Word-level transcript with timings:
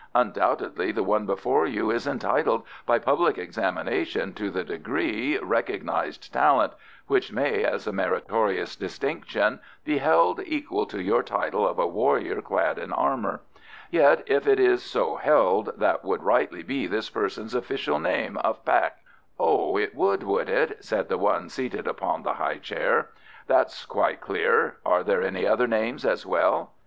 "Undoubtedly 0.15 0.91
the 0.91 1.03
one 1.03 1.27
before 1.27 1.67
you 1.67 1.91
is 1.91 2.07
entitled 2.07 2.63
by 2.87 2.97
public 2.97 3.37
examination 3.37 4.33
to 4.33 4.49
the 4.49 4.63
degree 4.63 5.37
'Recognised 5.37 6.33
Talent,' 6.33 6.73
which 7.05 7.31
may, 7.31 7.63
as 7.63 7.85
a 7.85 7.91
meritorious 7.93 8.75
distinction, 8.75 9.59
be 9.85 9.99
held 9.99 10.39
equal 10.43 10.87
to 10.87 10.99
your 11.03 11.21
title 11.21 11.67
of 11.67 11.77
a 11.77 11.85
warrior 11.85 12.41
clad 12.41 12.79
in 12.79 12.91
armour. 12.91 13.41
Yet, 13.91 14.23
if 14.25 14.47
it 14.47 14.59
is 14.59 14.81
so 14.81 15.17
held, 15.17 15.71
that 15.77 16.03
would 16.03 16.23
rightly 16.23 16.63
be 16.63 16.87
this 16.87 17.11
person's 17.11 17.53
official 17.53 17.99
name 17.99 18.37
of 18.37 18.65
Paik." 18.65 18.93
"Oh, 19.39 19.77
it 19.77 19.93
would, 19.93 20.23
would 20.23 20.49
it?" 20.49 20.83
said 20.83 21.09
the 21.09 21.19
one 21.19 21.47
seated 21.47 21.85
upon 21.87 22.23
the 22.23 22.33
high 22.33 22.57
chair. 22.57 23.09
"That's 23.45 23.85
quite 23.85 24.19
clear. 24.19 24.77
Are 24.83 25.03
there 25.03 25.21
any 25.21 25.45
other 25.45 25.67
names 25.67 26.07
as 26.07 26.25
well?" 26.25 26.71